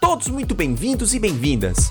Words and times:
Todos 0.00 0.28
muito 0.28 0.54
bem-vindos 0.54 1.14
e 1.14 1.18
bem-vindas. 1.18 1.90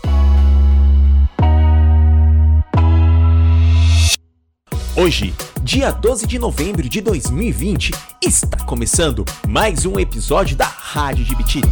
Hoje, 4.95 5.33
dia 5.61 5.91
12 5.91 6.25
de 6.25 6.39
novembro 6.39 6.89
de 6.89 7.01
2020, 7.01 7.91
está 8.23 8.57
começando 8.65 9.23
mais 9.47 9.85
um 9.85 9.99
episódio 9.99 10.55
da 10.55 10.65
Rádio 10.65 11.25
de 11.25 11.35
Bitita. 11.35 11.69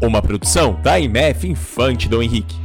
Uma 0.00 0.22
produção 0.22 0.80
da 0.82 1.00
IMF 1.00 1.48
Infante 1.48 2.08
Dom 2.08 2.22
Henrique. 2.22 2.59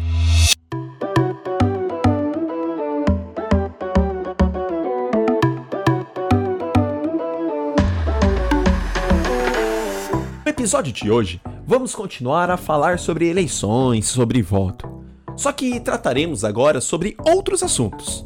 Episódio 10.55 10.93
de 10.93 11.11
hoje, 11.11 11.41
vamos 11.67 11.93
continuar 11.93 12.49
a 12.49 12.55
falar 12.55 12.97
sobre 12.97 13.27
eleições, 13.27 14.07
sobre 14.07 14.41
voto. 14.41 14.89
Só 15.35 15.51
que 15.51 15.81
trataremos 15.81 16.45
agora 16.45 16.79
sobre 16.79 17.17
outros 17.25 17.61
assuntos. 17.61 18.25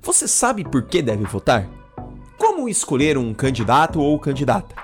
Você 0.00 0.28
sabe 0.28 0.62
por 0.62 0.84
que 0.84 1.02
deve 1.02 1.24
votar? 1.24 1.68
Como 2.38 2.68
escolher 2.68 3.18
um 3.18 3.34
candidato 3.34 4.00
ou 4.00 4.16
candidata? 4.16 4.76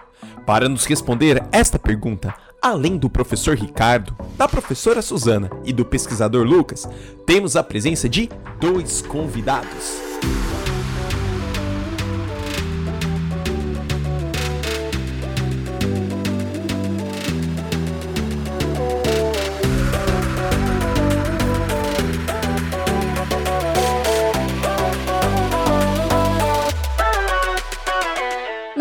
Para 0.45 0.69
nos 0.69 0.85
responder 0.85 1.41
esta 1.53 1.79
pergunta, 1.79 2.35
além 2.61 2.99
do 2.99 3.09
professor 3.09 3.57
Ricardo, 3.57 4.17
da 4.37 4.49
professora 4.49 5.01
Suzana 5.01 5.51
e 5.65 5.73
do 5.73 5.85
pesquisador 5.85 6.45
Lucas, 6.45 6.89
temos 7.25 7.55
a 7.55 7.63
presença 7.63 8.09
de 8.09 8.29
dois 8.59 9.03
convidados. 9.03 10.01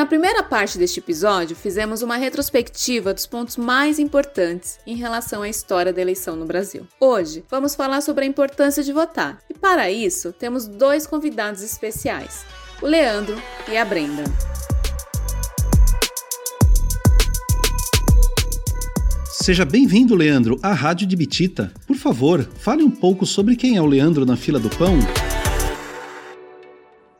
Na 0.02 0.08
primeira 0.08 0.42
parte 0.42 0.80
deste 0.80 1.00
episódio, 1.00 1.56
fizemos 1.56 2.02
uma 2.02 2.16
retrospectiva 2.16 3.14
dos 3.14 3.28
pontos 3.28 3.56
mais 3.56 4.00
importantes 4.00 4.80
em 4.88 4.96
relação 4.96 5.44
à 5.44 5.48
história 5.48 5.94
da 5.94 6.02
eleição 6.02 6.36
no 6.36 6.44
Brasil. 6.44 6.88
Hoje, 7.00 7.46
vamos 7.48 7.76
falar 7.76 8.02
sobre 8.02 8.26
a 8.26 8.28
importância 8.28 8.84
de 8.84 8.92
votar. 8.92 9.40
E 9.48 9.54
para 9.54 9.92
isso, 9.92 10.34
temos 10.34 10.66
dois 10.66 11.06
convidados 11.06 11.62
especiais: 11.62 12.44
o 12.82 12.88
Leandro 12.88 13.40
e 13.72 13.78
a 13.78 13.86
Brenda. 13.86 14.24
Seja 19.30 19.66
bem-vindo, 19.66 20.16
Leandro, 20.16 20.58
à 20.64 20.74
Rádio 20.74 21.06
de 21.06 21.16
Bitita. 21.16 21.72
Por 21.86 21.96
favor, 21.96 22.50
fale 22.58 22.82
um 22.82 22.90
pouco 22.90 23.24
sobre 23.24 23.56
quem 23.56 23.78
é 23.78 23.82
o 23.84 23.86
Leandro 23.86 24.26
na 24.26 24.36
fila 24.36 24.60
do 24.60 24.70
pão. 24.72 24.98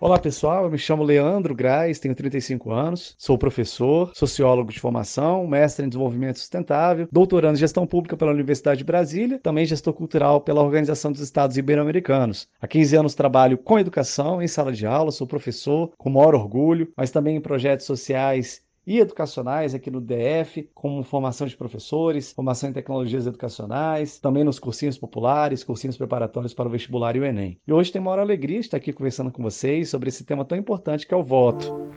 Olá 0.04 0.18
pessoal, 0.18 0.64
eu 0.64 0.72
me 0.72 0.80
chamo 0.80 1.04
Leandro 1.04 1.54
Graz, 1.54 2.00
tenho 2.00 2.16
35 2.16 2.72
anos, 2.72 3.14
sou 3.20 3.38
professor, 3.38 4.12
sociólogo 4.16 4.72
de 4.72 4.80
formação, 4.80 5.46
mestre 5.46 5.86
em 5.86 5.90
desenvolvimento 5.90 6.40
sustentável, 6.40 7.08
doutorando 7.12 7.54
em 7.54 7.60
gestão 7.60 7.86
pública 7.86 8.18
pela 8.18 8.32
Universidade 8.32 8.80
de 8.80 8.84
Brasília, 8.84 9.38
também 9.38 9.64
gestor 9.64 9.94
cultural 9.94 10.42
pela 10.42 10.64
Organização 10.64 11.12
dos 11.12 11.22
Estados 11.22 11.56
Ibero-Americanos. 11.56 12.48
Há 12.60 12.68
15 12.68 12.96
anos 12.96 13.14
trabalho 13.14 13.60
com 13.60 13.78
educação 13.78 14.42
em 14.42 14.48
sala 14.48 14.72
de 14.72 14.88
aula, 14.88 15.12
sou 15.12 15.28
professor 15.28 15.92
com 15.96 16.10
maior 16.10 16.34
orgulho, 16.34 16.92
mas 16.98 17.12
também 17.12 17.36
em 17.36 17.42
projetos 17.42 17.86
sociais 17.86 18.64
e 18.86 19.00
educacionais 19.00 19.74
aqui 19.74 19.92
no 19.92 20.02
DF, 20.02 20.70
como 20.74 21.04
formação 21.04 21.48
de 21.48 21.56
professores, 21.56 22.32
formação 22.32 22.70
em 22.70 22.74
tecnologias 22.74 23.28
educacionais, 23.28 24.20
também 24.20 24.44
nos 24.44 24.60
cursinhos 24.60 24.98
populares, 24.98 25.64
cursinhos 25.64 25.98
preparatórios 25.98 26.54
para 26.54 26.68
o 26.68 26.72
vestibular 26.72 27.16
e 27.16 27.20
o 27.20 27.26
Enem. 27.26 27.60
E 27.68 27.72
hoje 27.74 27.92
tem 27.92 28.02
maior 28.02 28.20
alegria 28.20 28.60
estar 28.60 28.78
aqui 28.78 28.92
conversando 28.92 29.32
com 29.32 29.44
vocês 29.44 29.90
sobre 29.90 30.10
esse 30.10 30.24
tema 30.24 30.46
tão 30.46 30.58
importante 30.58 31.08
que 31.08 31.14
é 31.14 31.18
o 31.18 31.24
voto. 31.24 31.92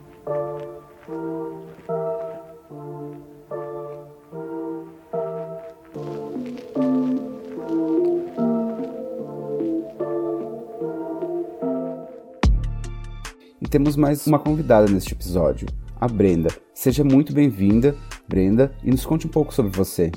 E 13.61 13.67
temos 13.67 13.95
mais 13.95 14.27
uma 14.27 14.37
convidada 14.37 14.85
neste 14.91 15.13
episódio, 15.13 15.67
a 15.99 16.07
Brenda. 16.07 16.49
Seja 16.73 17.03
muito 17.03 17.33
bem-vinda, 17.33 17.95
Brenda, 18.27 18.75
e 18.83 18.91
nos 18.91 19.05
conte 19.05 19.27
um 19.27 19.29
pouco 19.29 19.53
sobre 19.53 19.71
você. 19.71 20.11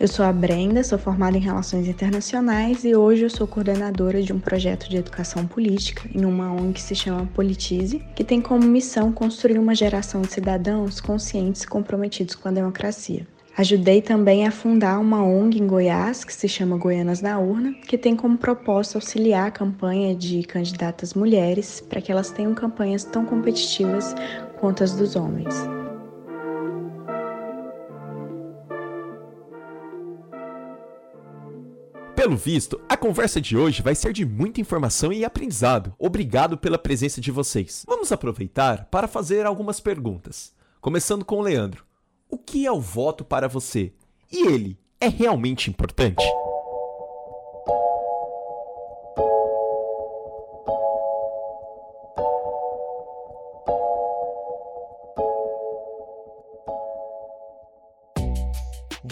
Eu 0.00 0.08
sou 0.08 0.24
a 0.24 0.32
Brenda, 0.32 0.82
sou 0.82 0.98
formada 0.98 1.36
em 1.36 1.40
Relações 1.40 1.86
Internacionais 1.86 2.84
e 2.84 2.96
hoje 2.96 3.24
eu 3.24 3.28
sou 3.28 3.46
coordenadora 3.46 4.22
de 4.22 4.32
um 4.32 4.40
projeto 4.40 4.88
de 4.88 4.96
educação 4.96 5.46
política 5.46 6.08
em 6.14 6.24
uma 6.24 6.50
ONG 6.50 6.72
que 6.72 6.80
se 6.80 6.94
chama 6.94 7.28
Politize, 7.34 8.02
que 8.16 8.24
tem 8.24 8.40
como 8.40 8.64
missão 8.64 9.12
construir 9.12 9.58
uma 9.58 9.74
geração 9.74 10.22
de 10.22 10.32
cidadãos 10.32 11.02
conscientes 11.02 11.64
e 11.64 11.66
comprometidos 11.66 12.34
com 12.34 12.48
a 12.48 12.52
democracia. 12.52 13.26
Ajudei 13.58 14.00
também 14.00 14.46
a 14.46 14.50
fundar 14.50 14.98
uma 14.98 15.22
ONG 15.22 15.58
em 15.58 15.66
Goiás, 15.66 16.24
que 16.24 16.32
se 16.32 16.48
chama 16.48 16.78
Goianas 16.78 17.20
na 17.20 17.38
Urna, 17.38 17.74
que 17.86 17.98
tem 17.98 18.16
como 18.16 18.38
propósito 18.38 18.94
auxiliar 18.94 19.48
a 19.48 19.50
campanha 19.50 20.14
de 20.14 20.42
candidatas 20.44 21.12
mulheres 21.12 21.78
para 21.78 22.00
que 22.00 22.10
elas 22.10 22.30
tenham 22.30 22.54
campanhas 22.54 23.04
tão 23.04 23.26
competitivas 23.26 24.14
quanto 24.60 24.84
as 24.84 24.92
dos 24.92 25.16
homens. 25.16 25.54
Pelo 32.14 32.36
visto, 32.36 32.78
a 32.86 32.98
conversa 32.98 33.40
de 33.40 33.56
hoje 33.56 33.80
vai 33.80 33.94
ser 33.94 34.12
de 34.12 34.26
muita 34.26 34.60
informação 34.60 35.10
e 35.10 35.24
aprendizado. 35.24 35.94
Obrigado 35.98 36.58
pela 36.58 36.78
presença 36.78 37.18
de 37.18 37.30
vocês. 37.30 37.82
Vamos 37.88 38.12
aproveitar 38.12 38.84
para 38.90 39.08
fazer 39.08 39.46
algumas 39.46 39.80
perguntas. 39.80 40.52
Começando 40.82 41.24
com 41.24 41.36
o 41.36 41.42
Leandro. 41.42 41.82
O 42.28 42.36
que 42.36 42.66
é 42.66 42.70
o 42.70 42.78
voto 42.80 43.24
para 43.24 43.48
você? 43.48 43.92
E 44.30 44.46
ele 44.46 44.78
é 45.00 45.08
realmente 45.08 45.70
importante? 45.70 46.22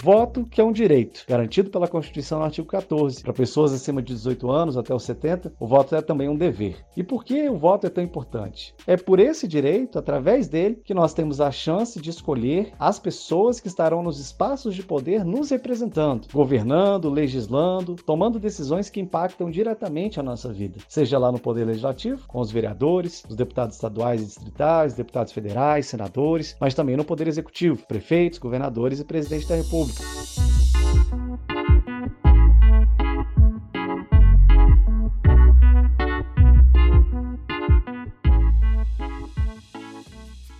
Voto, 0.09 0.47
que 0.47 0.59
é 0.59 0.65
um 0.65 0.73
direito, 0.73 1.23
garantido 1.29 1.69
pela 1.69 1.87
Constituição 1.87 2.39
no 2.39 2.47
artigo 2.47 2.67
14. 2.67 3.23
Para 3.23 3.35
pessoas 3.35 3.75
acima 3.75 4.01
de 4.01 4.15
18 4.15 4.51
anos, 4.51 4.79
até 4.79 4.95
os 4.95 5.03
70, 5.03 5.53
o 5.61 5.67
voto 5.67 5.95
é 5.95 6.01
também 6.01 6.31
um 6.31 6.35
dever. 6.35 6.77
E 6.97 7.03
por 7.03 7.23
que 7.23 7.47
o 7.47 7.59
voto 7.59 7.87
é 7.87 7.91
tão 7.91 8.03
importante? 8.03 8.75
É 8.87 8.97
por 8.97 9.21
esse 9.21 9.47
direito, 9.47 9.99
através 9.99 10.49
dele, 10.49 10.81
que 10.83 10.95
nós 10.95 11.13
temos 11.13 11.43
a 11.43 11.51
chance 11.51 12.01
de 12.01 12.09
escolher 12.09 12.73
as 12.79 12.99
pessoas 12.99 13.61
que 13.61 13.69
estarão 13.69 14.03
nos 14.03 14.19
espaços 14.19 14.75
de 14.75 14.83
poder 14.83 15.27
nos 15.27 15.51
representando, 15.51 16.27
governando, 16.33 17.11
legislando, 17.11 17.95
tomando 17.95 18.41
decisões 18.41 18.89
que 18.89 19.01
impactam 19.01 19.51
diretamente 19.51 20.19
a 20.19 20.23
nossa 20.23 20.51
vida, 20.51 20.79
seja 20.89 21.19
lá 21.19 21.31
no 21.31 21.39
Poder 21.39 21.67
Legislativo, 21.67 22.27
com 22.27 22.41
os 22.41 22.51
vereadores, 22.51 23.23
os 23.29 23.37
deputados 23.37 23.75
estaduais 23.75 24.23
e 24.23 24.25
distritais, 24.25 24.95
deputados 24.95 25.35
federais, 25.35 25.85
senadores, 25.85 26.57
mas 26.59 26.73
também 26.73 26.97
no 26.97 27.05
Poder 27.05 27.29
Executivo, 27.29 27.87
prefeitos, 27.87 28.39
governadores 28.39 29.01
e 29.01 29.05
presidente 29.05 29.47
da 29.47 29.57
República. 29.57 29.97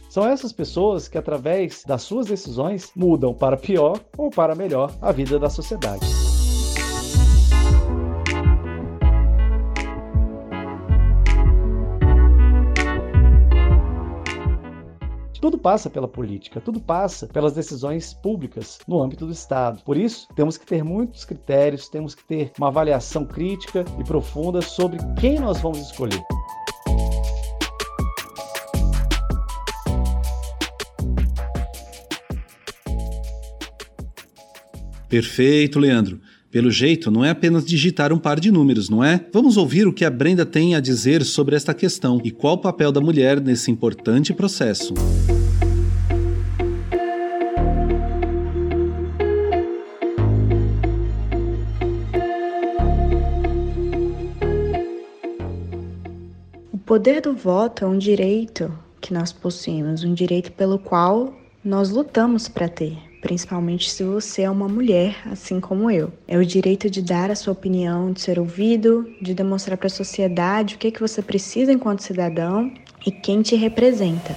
São 0.09 0.27
essas 0.27 0.53
pessoas 0.53 1.07
que, 1.07 1.17
através 1.17 1.85
das 1.87 2.03
suas 2.03 2.27
decisões, 2.27 2.91
mudam 2.97 3.33
para 3.33 3.57
pior 3.57 4.01
ou 4.17 4.31
para 4.31 4.55
melhor 4.55 4.93
a 5.01 5.13
vida 5.13 5.39
da 5.39 5.49
sociedade. 5.49 6.05
Tudo 15.41 15.57
passa 15.57 15.89
pela 15.89 16.09
política, 16.09 16.61
tudo 16.61 16.81
passa 16.81 17.29
pelas 17.29 17.53
decisões 17.53 18.13
públicas 18.13 18.81
no 18.89 19.01
âmbito 19.01 19.25
do 19.25 19.33
Estado. 19.33 19.81
Por 19.85 19.97
isso, 19.97 20.27
temos 20.35 20.57
que 20.57 20.67
ter 20.67 20.83
muitos 20.83 21.25
critérios, 21.25 21.89
temos 21.89 22.13
que 22.13 22.25
ter 22.25 22.51
uma 22.59 22.69
avaliação 22.69 23.25
crítica 23.25 23.85
e 24.01 24.05
profunda 24.05 24.61
sobre 24.61 24.99
quem 25.21 25.39
nós 25.39 25.61
vamos 25.61 25.79
escolher. 25.79 26.21
Perfeito, 35.09 35.79
Leandro. 35.79 36.21
Pelo 36.51 36.71
jeito, 36.71 37.11
não 37.11 37.23
é 37.23 37.29
apenas 37.29 37.63
digitar 37.63 38.11
um 38.11 38.19
par 38.19 38.41
de 38.41 38.51
números, 38.51 38.89
não 38.89 39.05
é? 39.05 39.23
Vamos 39.35 39.59
ouvir 39.59 39.87
o 39.87 39.93
que 39.93 40.03
a 40.03 40.11
Brenda 40.11 40.47
tem 40.47 40.75
a 40.75 40.81
dizer 40.81 41.23
sobre 41.23 41.55
esta 41.55 41.75
questão 41.75 42.23
e 42.25 42.31
qual 42.31 42.55
o 42.55 42.59
papel 42.59 42.91
da 42.91 43.03
mulher 43.03 43.39
nesse 43.39 43.71
importante 43.71 44.33
processo. 44.33 44.95
O 56.73 56.79
poder 56.79 57.21
do 57.21 57.35
voto 57.35 57.85
é 57.85 57.87
um 57.87 57.99
direito 57.99 58.73
que 59.03 59.13
nós 59.13 59.33
possuímos, 59.35 60.03
um 60.03 60.15
direito 60.15 60.51
pelo 60.53 60.79
qual 60.79 61.35
nós 61.63 61.91
lutamos 61.91 62.49
para 62.49 62.71
ter 62.71 63.08
principalmente 63.21 63.91
se 63.91 64.05
você 64.05 64.43
é 64.43 64.51
uma 64.51 64.69
mulher, 64.69 65.17
assim 65.27 65.61
como 65.61 65.91
eu. 65.91 66.13
É 66.27 66.37
o 66.39 66.45
direito 66.45 66.89
de 66.91 67.03
dar 67.03 67.31
a 67.31 67.35
sua 67.35 67.53
opinião, 67.53 68.13
de 68.13 68.21
ser 68.21 68.39
ouvido, 68.39 69.09
de 69.21 69.35
demonstrar 69.35 69.77
para 69.77 69.87
a 69.87 69.91
sociedade 69.91 70.75
o 70.75 70.79
que, 70.79 70.89
é 70.89 70.91
que 70.91 71.01
você 71.01 71.23
precisa 71.23 71.73
enquanto 71.73 72.03
cidadão 72.03 72.73
e 73.07 73.11
quem 73.11 73.43
te 73.43 73.57
representa. 73.57 74.35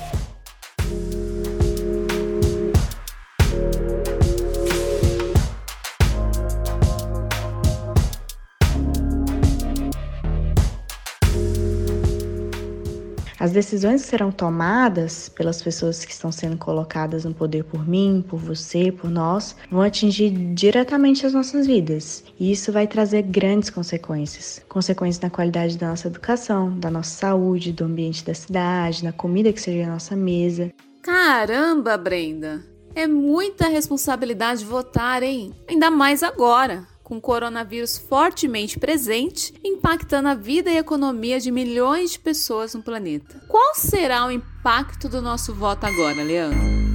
As 13.41 13.51
decisões 13.51 14.03
que 14.03 14.09
serão 14.09 14.31
tomadas 14.31 15.27
pelas 15.27 15.63
pessoas 15.63 16.05
que 16.05 16.11
estão 16.11 16.31
sendo 16.31 16.57
colocadas 16.57 17.25
no 17.25 17.33
poder 17.33 17.63
por 17.63 17.87
mim, 17.87 18.23
por 18.29 18.37
você, 18.37 18.91
por 18.91 19.09
nós, 19.09 19.55
vão 19.71 19.81
atingir 19.81 20.29
diretamente 20.53 21.25
as 21.25 21.33
nossas 21.33 21.65
vidas. 21.65 22.23
E 22.39 22.51
isso 22.51 22.71
vai 22.71 22.85
trazer 22.85 23.23
grandes 23.23 23.71
consequências. 23.71 24.63
Consequências 24.69 25.23
na 25.23 25.31
qualidade 25.31 25.75
da 25.75 25.89
nossa 25.89 26.07
educação, 26.07 26.77
da 26.77 26.91
nossa 26.91 27.17
saúde, 27.17 27.73
do 27.73 27.85
ambiente 27.85 28.23
da 28.23 28.35
cidade, 28.35 29.03
na 29.03 29.11
comida 29.11 29.51
que 29.51 29.59
seja 29.59 29.87
na 29.87 29.93
nossa 29.93 30.15
mesa. 30.15 30.71
Caramba, 31.01 31.97
Brenda! 31.97 32.63
É 32.93 33.07
muita 33.07 33.69
responsabilidade 33.69 34.63
votar, 34.63 35.23
hein? 35.23 35.51
Ainda 35.67 35.89
mais 35.89 36.21
agora 36.21 36.90
com 37.11 37.17
o 37.17 37.21
coronavírus 37.21 37.97
fortemente 37.97 38.79
presente, 38.79 39.53
impactando 39.61 40.29
a 40.29 40.33
vida 40.33 40.71
e 40.71 40.77
a 40.77 40.79
economia 40.79 41.41
de 41.41 41.51
milhões 41.51 42.11
de 42.11 42.19
pessoas 42.19 42.73
no 42.73 42.81
planeta. 42.81 43.37
Qual 43.49 43.75
será 43.75 44.25
o 44.25 44.31
impacto 44.31 45.09
do 45.09 45.21
nosso 45.21 45.53
voto 45.53 45.85
agora, 45.85 46.23
Leandro? 46.23 46.90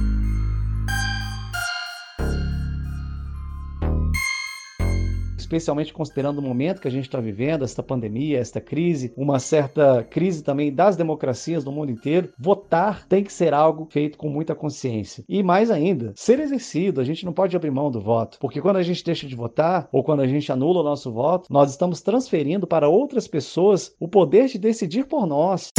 Especialmente 5.47 5.93
considerando 5.93 6.39
o 6.39 6.41
momento 6.41 6.81
que 6.81 6.87
a 6.87 6.91
gente 6.91 7.05
está 7.05 7.21
vivendo, 7.21 7.63
esta 7.63 7.81
pandemia, 7.81 8.39
esta 8.39 8.59
crise, 8.59 9.13
uma 9.15 9.39
certa 9.39 10.03
crise 10.03 10.43
também 10.43 10.73
das 10.73 10.97
democracias 10.97 11.63
no 11.63 11.71
mundo 11.71 11.91
inteiro, 11.91 12.29
votar 12.37 13.07
tem 13.07 13.23
que 13.23 13.31
ser 13.31 13.53
algo 13.53 13.87
feito 13.89 14.17
com 14.17 14.29
muita 14.29 14.53
consciência. 14.53 15.23
E 15.27 15.41
mais 15.41 15.71
ainda, 15.71 16.11
ser 16.15 16.39
exercido, 16.39 16.99
a 16.99 17.03
gente 17.03 17.25
não 17.25 17.31
pode 17.31 17.55
abrir 17.55 17.71
mão 17.71 17.89
do 17.89 18.01
voto, 18.01 18.37
porque 18.39 18.61
quando 18.61 18.75
a 18.75 18.83
gente 18.83 19.03
deixa 19.03 19.25
de 19.25 19.35
votar 19.35 19.87
ou 19.91 20.03
quando 20.03 20.21
a 20.21 20.27
gente 20.27 20.51
anula 20.51 20.81
o 20.81 20.83
nosso 20.83 21.11
voto, 21.11 21.47
nós 21.49 21.71
estamos 21.71 22.01
transferindo 22.01 22.67
para 22.67 22.89
outras 22.89 23.27
pessoas 23.27 23.95
o 23.99 24.07
poder 24.07 24.47
de 24.47 24.57
decidir 24.57 25.05
por 25.05 25.25
nós. 25.25 25.71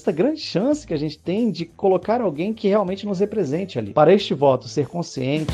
Esta 0.00 0.10
grande 0.10 0.40
chance 0.40 0.86
que 0.86 0.94
a 0.94 0.96
gente 0.96 1.18
tem 1.18 1.50
de 1.50 1.66
colocar 1.66 2.22
alguém 2.22 2.54
que 2.54 2.66
realmente 2.66 3.04
nos 3.06 3.20
represente 3.20 3.78
ali. 3.78 3.92
Para 3.92 4.14
este 4.14 4.32
voto 4.32 4.66
ser 4.66 4.86
consciente, 4.86 5.52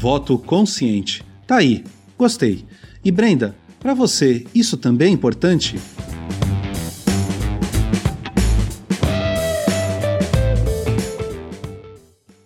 Voto 0.00 0.38
consciente. 0.38 1.24
Tá 1.44 1.56
aí. 1.56 1.84
Gostei. 2.16 2.64
E 3.04 3.10
Brenda, 3.10 3.54
para 3.80 3.94
você, 3.94 4.46
isso 4.54 4.76
também 4.76 5.08
é 5.08 5.10
importante? 5.10 5.76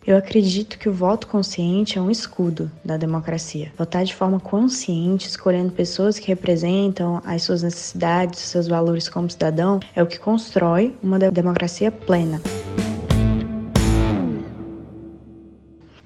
Eu 0.04 0.16
acredito 0.16 0.78
que 0.78 0.88
o 0.88 0.92
voto 0.92 1.28
consciente 1.28 1.96
é 1.96 2.02
um 2.02 2.10
escudo 2.10 2.70
da 2.84 2.96
democracia. 2.96 3.72
Votar 3.78 4.04
de 4.04 4.14
forma 4.14 4.40
consciente, 4.40 5.28
escolhendo 5.28 5.70
pessoas 5.70 6.18
que 6.18 6.26
representam 6.26 7.22
as 7.24 7.42
suas 7.44 7.62
necessidades, 7.62 8.42
os 8.42 8.48
seus 8.48 8.66
valores 8.66 9.08
como 9.08 9.30
cidadão, 9.30 9.78
é 9.94 10.02
o 10.02 10.06
que 10.06 10.18
constrói 10.18 10.94
uma 11.02 11.18
democracia 11.18 11.92
plena. 11.92 12.40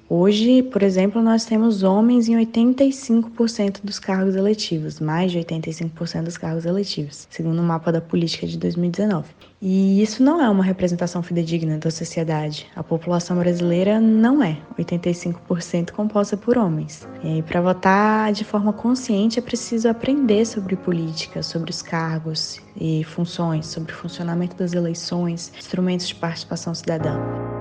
Hoje, 0.09 0.63
por 0.63 0.83
exemplo, 0.83 1.21
nós 1.21 1.43
temos 1.43 1.83
homens 1.83 2.29
em 2.29 2.37
85% 2.37 3.81
dos 3.83 3.99
cargos 3.99 4.37
eletivos, 4.37 5.01
mais 5.01 5.33
de 5.33 5.39
85% 5.39 6.23
dos 6.23 6.37
cargos 6.37 6.65
eletivos, 6.65 7.27
segundo 7.29 7.59
o 7.59 7.63
mapa 7.63 7.91
da 7.91 7.99
política 7.99 8.47
de 8.47 8.57
2019. 8.57 9.27
E 9.61 10.01
isso 10.01 10.23
não 10.23 10.41
é 10.41 10.49
uma 10.49 10.63
representação 10.63 11.21
fidedigna 11.21 11.77
da 11.77 11.91
sociedade. 11.91 12.67
A 12.73 12.81
população 12.81 13.37
brasileira 13.37 13.99
não 13.99 14.41
é 14.41 14.57
85% 14.79 15.91
composta 15.91 16.37
por 16.37 16.57
homens. 16.57 17.05
E 17.21 17.41
para 17.41 17.59
votar 17.59 18.31
de 18.31 18.45
forma 18.45 18.71
consciente 18.71 19.39
é 19.39 19.41
preciso 19.41 19.89
aprender 19.89 20.45
sobre 20.45 20.77
política, 20.77 21.43
sobre 21.43 21.69
os 21.69 21.81
cargos 21.81 22.61
e 22.79 23.03
funções, 23.03 23.65
sobre 23.65 23.91
o 23.91 23.95
funcionamento 23.95 24.55
das 24.55 24.71
eleições, 24.71 25.51
instrumentos 25.57 26.07
de 26.07 26.15
participação 26.15 26.73
cidadã. 26.73 27.56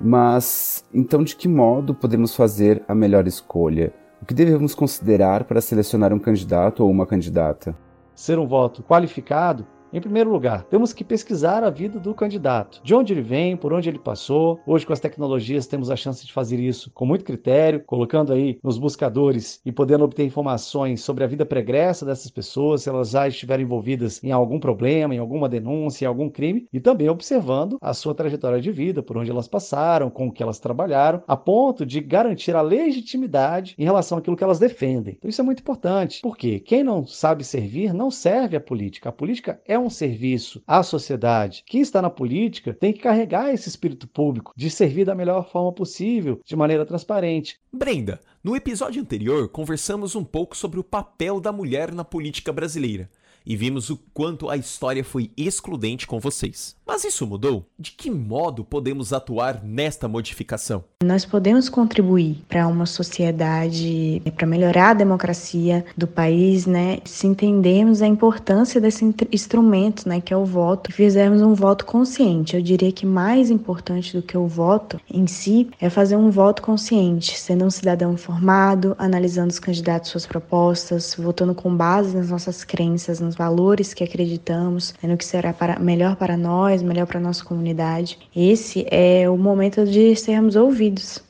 Mas 0.00 0.84
então, 0.94 1.22
de 1.22 1.36
que 1.36 1.46
modo 1.46 1.94
podemos 1.94 2.34
fazer 2.34 2.82
a 2.88 2.94
melhor 2.94 3.26
escolha? 3.26 3.92
O 4.22 4.26
que 4.26 4.34
devemos 4.34 4.74
considerar 4.74 5.44
para 5.44 5.60
selecionar 5.60 6.12
um 6.12 6.18
candidato 6.18 6.82
ou 6.82 6.90
uma 6.90 7.06
candidata? 7.06 7.76
Ser 8.14 8.38
um 8.38 8.46
voto 8.46 8.82
qualificado 8.82 9.66
em 9.92 10.00
primeiro 10.00 10.30
lugar, 10.30 10.62
temos 10.64 10.92
que 10.92 11.02
pesquisar 11.02 11.64
a 11.64 11.70
vida 11.70 11.98
do 11.98 12.14
candidato, 12.14 12.80
de 12.84 12.94
onde 12.94 13.12
ele 13.12 13.22
vem, 13.22 13.56
por 13.56 13.72
onde 13.72 13.88
ele 13.88 13.98
passou. 13.98 14.60
Hoje, 14.66 14.86
com 14.86 14.92
as 14.92 15.00
tecnologias, 15.00 15.66
temos 15.66 15.90
a 15.90 15.96
chance 15.96 16.24
de 16.24 16.32
fazer 16.32 16.60
isso 16.60 16.90
com 16.92 17.04
muito 17.04 17.24
critério, 17.24 17.82
colocando 17.84 18.32
aí 18.32 18.58
nos 18.62 18.78
buscadores 18.78 19.60
e 19.64 19.72
podendo 19.72 20.04
obter 20.04 20.24
informações 20.24 21.02
sobre 21.02 21.24
a 21.24 21.26
vida 21.26 21.44
pregressa 21.44 22.06
dessas 22.06 22.30
pessoas, 22.30 22.82
se 22.82 22.88
elas 22.88 23.10
já 23.10 23.26
estiveram 23.26 23.62
envolvidas 23.62 24.22
em 24.22 24.30
algum 24.30 24.60
problema, 24.60 25.14
em 25.14 25.18
alguma 25.18 25.48
denúncia, 25.48 26.04
em 26.04 26.08
algum 26.08 26.30
crime, 26.30 26.68
e 26.72 26.78
também 26.78 27.08
observando 27.08 27.78
a 27.80 27.92
sua 27.92 28.14
trajetória 28.14 28.60
de 28.60 28.70
vida, 28.70 29.02
por 29.02 29.16
onde 29.16 29.30
elas 29.30 29.48
passaram, 29.48 30.10
com 30.10 30.28
o 30.28 30.32
que 30.32 30.42
elas 30.42 30.58
trabalharam, 30.58 31.22
a 31.26 31.36
ponto 31.36 31.84
de 31.84 32.00
garantir 32.00 32.54
a 32.54 32.62
legitimidade 32.62 33.74
em 33.76 33.84
relação 33.84 34.18
àquilo 34.18 34.36
que 34.36 34.44
elas 34.44 34.58
defendem. 34.58 35.14
Então, 35.18 35.28
isso 35.28 35.40
é 35.40 35.44
muito 35.44 35.60
importante, 35.60 36.20
porque 36.22 36.60
quem 36.60 36.84
não 36.84 37.04
sabe 37.06 37.42
servir 37.42 37.92
não 37.92 38.10
serve 38.10 38.56
à 38.56 38.60
política. 38.60 39.08
A 39.08 39.12
política 39.12 39.60
é 39.66 39.79
um 39.80 39.90
serviço 39.90 40.62
à 40.66 40.82
sociedade. 40.82 41.62
Quem 41.66 41.80
está 41.80 42.00
na 42.00 42.10
política 42.10 42.72
tem 42.72 42.92
que 42.92 43.00
carregar 43.00 43.52
esse 43.52 43.68
espírito 43.68 44.06
público 44.06 44.52
de 44.56 44.70
servir 44.70 45.04
da 45.04 45.14
melhor 45.14 45.50
forma 45.50 45.72
possível, 45.72 46.40
de 46.44 46.56
maneira 46.56 46.86
transparente. 46.86 47.58
Brenda, 47.72 48.20
no 48.42 48.54
episódio 48.54 49.02
anterior 49.02 49.48
conversamos 49.48 50.14
um 50.14 50.24
pouco 50.24 50.56
sobre 50.56 50.78
o 50.78 50.84
papel 50.84 51.40
da 51.40 51.52
mulher 51.52 51.92
na 51.92 52.04
política 52.04 52.52
brasileira 52.52 53.08
e 53.44 53.56
vimos 53.56 53.90
o 53.90 53.98
quanto 54.12 54.48
a 54.48 54.56
história 54.56 55.04
foi 55.04 55.30
excludente 55.36 56.06
com 56.06 56.20
vocês. 56.20 56.76
Mas 56.86 57.04
isso 57.04 57.26
mudou? 57.26 57.66
De 57.78 57.92
que 57.92 58.10
modo 58.10 58.64
podemos 58.64 59.12
atuar 59.12 59.62
nesta 59.62 60.08
modificação? 60.08 60.84
Nós 61.04 61.24
podemos 61.24 61.68
contribuir 61.68 62.42
para 62.48 62.66
uma 62.66 62.84
sociedade, 62.84 64.20
para 64.36 64.46
melhorar 64.46 64.90
a 64.90 64.94
democracia 64.94 65.84
do 65.96 66.06
país, 66.06 66.66
né? 66.66 66.98
Se 67.04 67.26
entendermos 67.28 68.02
a 68.02 68.08
importância 68.08 68.80
desse 68.80 69.04
instrumento, 69.30 70.08
né, 70.08 70.20
que 70.20 70.34
é 70.34 70.36
o 70.36 70.44
voto, 70.44 70.90
e 70.90 70.92
fizermos 70.92 71.40
um 71.42 71.54
voto 71.54 71.86
consciente. 71.86 72.56
Eu 72.56 72.62
diria 72.62 72.90
que 72.90 73.06
mais 73.06 73.50
importante 73.50 74.16
do 74.16 74.22
que 74.22 74.36
o 74.36 74.48
voto 74.48 75.00
em 75.08 75.26
si 75.28 75.70
é 75.80 75.88
fazer 75.88 76.16
um 76.16 76.30
voto 76.30 76.60
consciente, 76.60 77.38
sendo 77.38 77.64
um 77.64 77.70
cidadão 77.70 78.12
informado, 78.12 78.96
analisando 78.98 79.50
os 79.50 79.58
candidatos, 79.58 80.10
suas 80.10 80.26
propostas, 80.26 81.14
votando 81.16 81.54
com 81.54 81.74
base 81.74 82.16
nas 82.16 82.30
nossas 82.30 82.64
crenças, 82.64 83.20
nos 83.30 83.36
valores 83.36 83.94
que 83.94 84.02
acreditamos, 84.02 84.92
no 85.02 85.16
que 85.16 85.24
será 85.24 85.52
para, 85.52 85.78
melhor 85.78 86.16
para 86.16 86.36
nós, 86.36 86.82
melhor 86.82 87.06
para 87.06 87.20
nossa 87.20 87.44
comunidade. 87.44 88.18
Esse 88.34 88.84
é 88.90 89.30
o 89.30 89.36
momento 89.36 89.86
de 89.86 90.16
sermos 90.16 90.56
ouvidos. 90.56 91.22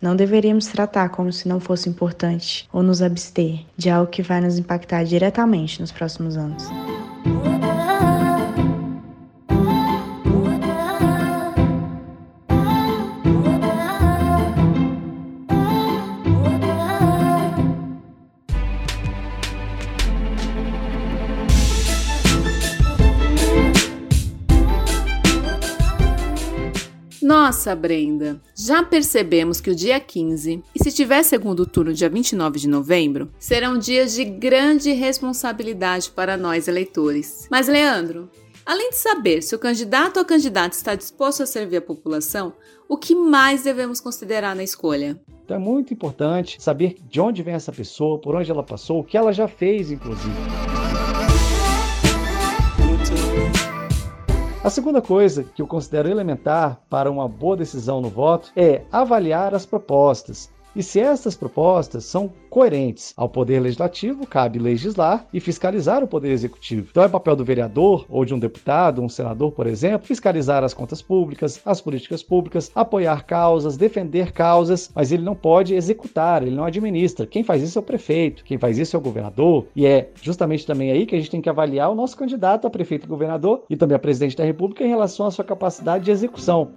Não 0.00 0.16
deveríamos 0.16 0.66
tratar 0.66 1.08
como 1.10 1.32
se 1.32 1.48
não 1.48 1.60
fosse 1.60 1.88
importante 1.88 2.68
ou 2.72 2.82
nos 2.82 3.02
abster 3.02 3.60
de 3.76 3.90
algo 3.90 4.10
que 4.10 4.22
vai 4.22 4.40
nos 4.40 4.58
impactar 4.58 5.04
diretamente 5.04 5.80
nos 5.80 5.92
próximos 5.92 6.36
anos. 6.36 6.64
Nossa, 27.32 27.74
Brenda, 27.74 28.38
já 28.54 28.82
percebemos 28.82 29.58
que 29.58 29.70
o 29.70 29.74
dia 29.74 29.98
15 29.98 30.62
e 30.74 30.84
se 30.84 30.92
tiver 30.92 31.22
segundo 31.22 31.64
turno 31.64 31.94
dia 31.94 32.10
29 32.10 32.58
de 32.58 32.68
novembro, 32.68 33.30
serão 33.38 33.78
dias 33.78 34.12
de 34.12 34.22
grande 34.22 34.92
responsabilidade 34.92 36.10
para 36.10 36.36
nós 36.36 36.68
eleitores. 36.68 37.48
Mas, 37.50 37.68
Leandro, 37.68 38.28
além 38.66 38.90
de 38.90 38.96
saber 38.96 39.40
se 39.40 39.54
o 39.54 39.58
candidato 39.58 40.18
ou 40.18 40.26
candidata 40.26 40.76
está 40.76 40.94
disposto 40.94 41.42
a 41.42 41.46
servir 41.46 41.78
a 41.78 41.80
população, 41.80 42.52
o 42.86 42.98
que 42.98 43.14
mais 43.14 43.62
devemos 43.62 43.98
considerar 43.98 44.54
na 44.54 44.62
escolha? 44.62 45.18
Então 45.42 45.56
é 45.56 45.60
muito 45.60 45.94
importante 45.94 46.62
saber 46.62 46.96
de 47.08 47.18
onde 47.18 47.42
vem 47.42 47.54
essa 47.54 47.72
pessoa, 47.72 48.20
por 48.20 48.34
onde 48.34 48.50
ela 48.50 48.62
passou, 48.62 49.00
o 49.00 49.04
que 49.04 49.16
ela 49.16 49.32
já 49.32 49.48
fez, 49.48 49.90
inclusive. 49.90 50.36
A 54.64 54.70
segunda 54.70 55.02
coisa 55.02 55.42
que 55.42 55.60
eu 55.60 55.66
considero 55.66 56.08
elementar 56.08 56.80
para 56.88 57.10
uma 57.10 57.26
boa 57.26 57.56
decisão 57.56 58.00
no 58.00 58.08
voto 58.08 58.52
é 58.54 58.82
avaliar 58.92 59.56
as 59.56 59.66
propostas 59.66 60.48
e 60.74 60.82
se 60.82 61.00
estas 61.00 61.36
propostas 61.36 62.04
são 62.04 62.32
coerentes 62.48 63.12
ao 63.16 63.28
Poder 63.28 63.60
Legislativo, 63.60 64.26
cabe 64.26 64.58
legislar 64.58 65.26
e 65.32 65.40
fiscalizar 65.40 66.02
o 66.02 66.08
Poder 66.08 66.30
Executivo. 66.30 66.88
Então 66.90 67.02
é 67.02 67.08
papel 67.08 67.36
do 67.36 67.44
vereador 67.44 68.06
ou 68.08 68.24
de 68.24 68.34
um 68.34 68.38
deputado, 68.38 69.02
um 69.02 69.08
senador, 69.08 69.52
por 69.52 69.66
exemplo, 69.66 70.06
fiscalizar 70.06 70.62
as 70.64 70.74
contas 70.74 71.00
públicas, 71.00 71.60
as 71.64 71.80
políticas 71.80 72.22
públicas, 72.22 72.70
apoiar 72.74 73.24
causas, 73.24 73.76
defender 73.76 74.32
causas, 74.32 74.90
mas 74.94 75.12
ele 75.12 75.22
não 75.22 75.34
pode 75.34 75.74
executar, 75.74 76.42
ele 76.42 76.56
não 76.56 76.64
administra. 76.64 77.26
Quem 77.26 77.42
faz 77.42 77.62
isso 77.62 77.78
é 77.78 77.80
o 77.80 77.84
prefeito, 77.84 78.44
quem 78.44 78.58
faz 78.58 78.78
isso 78.78 78.96
é 78.96 78.98
o 78.98 79.02
governador, 79.02 79.66
e 79.74 79.86
é 79.86 80.10
justamente 80.20 80.66
também 80.66 80.90
aí 80.90 81.06
que 81.06 81.14
a 81.14 81.18
gente 81.18 81.30
tem 81.30 81.40
que 81.40 81.48
avaliar 81.48 81.90
o 81.90 81.94
nosso 81.94 82.16
candidato 82.16 82.66
a 82.66 82.70
prefeito 82.70 83.06
e 83.06 83.08
governador 83.08 83.64
e 83.68 83.76
também 83.76 83.96
a 83.96 83.98
presidente 83.98 84.36
da 84.36 84.44
República 84.44 84.84
em 84.84 84.88
relação 84.88 85.26
à 85.26 85.30
sua 85.30 85.44
capacidade 85.44 86.04
de 86.04 86.10
execução. 86.10 86.72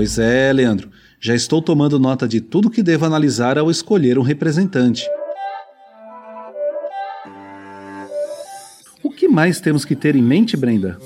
Pois 0.00 0.18
é, 0.18 0.50
Leandro. 0.50 0.90
Já 1.20 1.34
estou 1.34 1.60
tomando 1.60 1.98
nota 1.98 2.26
de 2.26 2.40
tudo 2.40 2.70
que 2.70 2.82
devo 2.82 3.04
analisar 3.04 3.58
ao 3.58 3.70
escolher 3.70 4.18
um 4.18 4.22
representante. 4.22 5.06
O 9.04 9.10
que 9.10 9.28
mais 9.28 9.60
temos 9.60 9.84
que 9.84 9.94
ter 9.94 10.16
em 10.16 10.22
mente, 10.22 10.56
Brenda? 10.56 10.98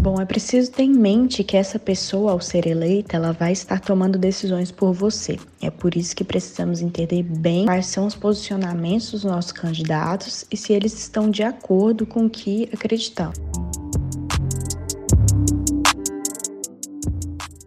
Bom, 0.00 0.18
é 0.18 0.24
preciso 0.24 0.72
ter 0.72 0.84
em 0.84 0.94
mente 0.94 1.44
que 1.44 1.58
essa 1.58 1.78
pessoa, 1.78 2.32
ao 2.32 2.40
ser 2.40 2.66
eleita, 2.66 3.16
ela 3.16 3.32
vai 3.32 3.52
estar 3.52 3.78
tomando 3.78 4.18
decisões 4.18 4.70
por 4.70 4.94
você. 4.94 5.38
É 5.60 5.68
por 5.68 5.94
isso 5.94 6.16
que 6.16 6.24
precisamos 6.24 6.80
entender 6.80 7.22
bem 7.22 7.66
quais 7.66 7.84
são 7.84 8.06
os 8.06 8.14
posicionamentos 8.14 9.10
dos 9.10 9.24
nossos 9.24 9.52
candidatos 9.52 10.46
e 10.50 10.56
se 10.56 10.72
eles 10.72 10.98
estão 10.98 11.30
de 11.30 11.42
acordo 11.42 12.06
com 12.06 12.24
o 12.24 12.30
que 12.30 12.66
acreditamos. 12.72 13.45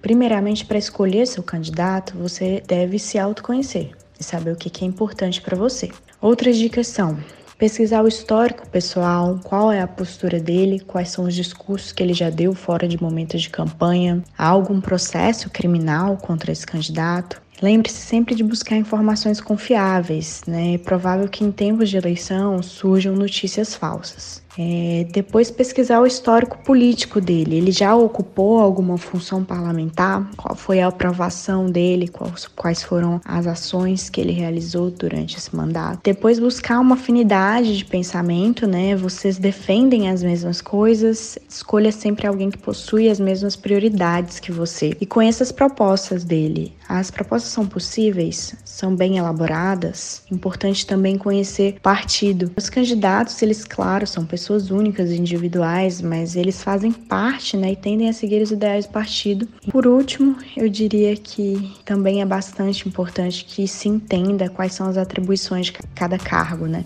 Primeiramente, 0.10 0.66
para 0.66 0.80
escolher 0.80 1.28
seu 1.28 1.44
candidato, 1.44 2.18
você 2.18 2.64
deve 2.66 2.98
se 2.98 3.20
autoconhecer 3.20 3.92
e 4.20 4.24
saber 4.24 4.52
o 4.52 4.56
que 4.56 4.84
é 4.84 4.88
importante 4.88 5.40
para 5.40 5.56
você. 5.56 5.92
Outras 6.20 6.58
dicas 6.58 6.88
são 6.88 7.20
pesquisar 7.60 8.02
o 8.02 8.08
histórico 8.08 8.68
pessoal, 8.70 9.40
qual 9.44 9.72
é 9.72 9.80
a 9.82 9.88
postura 9.88 10.40
dele, 10.40 10.80
quais 10.80 11.12
são 11.12 11.26
os 11.26 11.36
discursos 11.36 11.92
que 11.92 12.02
ele 12.02 12.16
já 12.16 12.32
deu 12.32 12.56
fora 12.56 12.88
de 12.88 13.00
momentos 13.00 13.40
de 13.40 13.52
campanha, 13.52 14.24
há 14.36 14.48
algum 14.48 14.82
processo 14.82 15.48
criminal 15.48 16.18
contra 16.18 16.52
esse 16.52 16.66
candidato. 16.66 17.40
Lembre-se 17.62 17.98
sempre 17.98 18.34
de 18.34 18.44
buscar 18.44 18.78
informações 18.78 19.40
confiáveis, 19.40 20.42
né? 20.48 20.74
É 20.74 20.78
provável 20.80 21.28
que 21.28 21.44
em 21.44 21.52
tempos 21.52 21.88
de 21.88 21.98
eleição 21.98 22.64
surjam 22.64 23.14
notícias 23.14 23.76
falsas. 23.76 24.42
É, 24.62 25.08
depois 25.14 25.50
pesquisar 25.50 26.02
o 26.02 26.06
histórico 26.06 26.58
político 26.66 27.22
dele. 27.22 27.56
Ele 27.56 27.72
já 27.72 27.96
ocupou 27.96 28.60
alguma 28.60 28.98
função 28.98 29.42
parlamentar? 29.42 30.30
Qual 30.36 30.54
foi 30.54 30.82
a 30.82 30.88
aprovação 30.88 31.72
dele? 31.72 32.10
Quais, 32.10 32.46
quais 32.48 32.84
foram 32.84 33.22
as 33.24 33.48
ações 33.48 34.10
que 34.10 34.20
ele 34.20 34.34
realizou 34.34 34.92
durante 34.92 35.38
esse 35.38 35.56
mandato? 35.56 36.02
Depois 36.04 36.40
buscar 36.40 36.82
uma 36.82 36.96
afinidade 36.96 37.78
de 37.78 37.86
pensamento, 37.86 38.68
né? 38.68 38.98
Vocês 38.98 39.38
defendem 39.38 40.10
as 40.10 40.22
mesmas 40.22 40.60
coisas. 40.60 41.40
Escolha 41.48 41.94
sempre 41.94 42.28
alguém 42.28 42.50
que 42.50 42.58
possui 42.58 43.08
as 43.08 43.18
mesmas 43.18 43.56
prioridades 43.56 44.42
que 44.42 44.52
você 44.52 44.94
e 45.00 45.06
conheça 45.06 45.42
as 45.42 45.54
propostas 45.54 46.26
dele. 46.26 46.74
As 46.90 47.10
propostas 47.12 47.52
são 47.52 47.66
possíveis, 47.68 48.56
são 48.66 48.96
bem 48.96 49.20
elaboradas. 49.20 50.24
Importante 50.30 50.86
também 50.86 51.18
conhecer 51.18 51.80
partido. 51.82 52.52
Os 52.58 52.68
candidatos, 52.68 53.40
eles, 53.42 53.64
claro, 53.64 54.08
são 54.08 54.26
pessoas 54.26 54.49
pessoas 54.50 54.72
únicas, 54.72 55.12
individuais, 55.12 56.02
mas 56.02 56.36
eles 56.36 56.64
fazem 56.64 56.92
parte 56.92 57.56
né, 57.56 57.74
e 57.74 57.76
tendem 57.76 58.10
a 58.10 58.14
seguir 58.14 58.42
os 58.42 58.52
ideais 58.52 58.88
do 58.88 58.92
partido. 58.92 59.48
Por 59.72 59.86
último, 59.86 60.36
eu 60.58 60.68
diria 60.68 61.16
que 61.16 61.72
também 61.86 62.22
é 62.22 62.26
bastante 62.26 62.88
importante 62.88 63.46
que 63.46 63.68
se 63.68 63.88
entenda 63.88 64.50
quais 64.50 64.74
são 64.74 64.88
as 64.88 64.98
atribuições 64.98 65.68
de 65.68 65.74
cada 65.94 66.18
cargo, 66.18 66.66
né? 66.66 66.84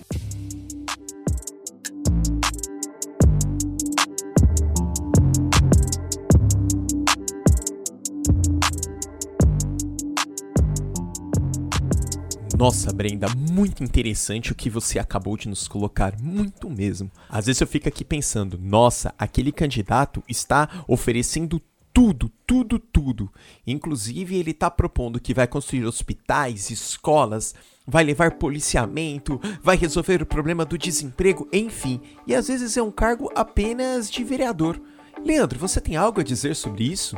Nossa, 12.63 12.93
Brenda, 12.93 13.27
muito 13.51 13.83
interessante 13.83 14.53
o 14.53 14.55
que 14.55 14.69
você 14.69 14.97
acabou 14.97 15.35
de 15.35 15.49
nos 15.49 15.67
colocar, 15.67 16.17
muito 16.17 16.69
mesmo. 16.69 17.11
Às 17.27 17.47
vezes 17.47 17.59
eu 17.59 17.67
fico 17.67 17.89
aqui 17.89 18.05
pensando, 18.05 18.57
nossa, 18.57 19.13
aquele 19.19 19.51
candidato 19.51 20.23
está 20.29 20.69
oferecendo 20.87 21.61
tudo, 21.93 22.31
tudo, 22.47 22.79
tudo. 22.79 23.29
Inclusive, 23.67 24.37
ele 24.37 24.51
está 24.51 24.71
propondo 24.71 25.19
que 25.19 25.33
vai 25.33 25.45
construir 25.45 25.85
hospitais, 25.85 26.69
escolas, 26.69 27.53
vai 27.85 28.05
levar 28.05 28.37
policiamento, 28.37 29.41
vai 29.61 29.75
resolver 29.75 30.21
o 30.21 30.25
problema 30.25 30.63
do 30.63 30.77
desemprego, 30.77 31.49
enfim. 31.51 31.99
E 32.25 32.33
às 32.33 32.47
vezes 32.47 32.77
é 32.77 32.81
um 32.81 32.91
cargo 32.91 33.29
apenas 33.35 34.09
de 34.09 34.23
vereador. 34.23 34.79
Leandro, 35.21 35.59
você 35.59 35.81
tem 35.81 35.97
algo 35.97 36.21
a 36.21 36.23
dizer 36.23 36.55
sobre 36.55 36.85
isso? 36.85 37.17